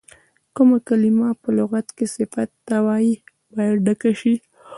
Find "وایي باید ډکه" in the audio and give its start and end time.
2.85-4.11